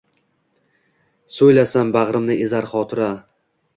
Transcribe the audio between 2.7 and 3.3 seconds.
xotira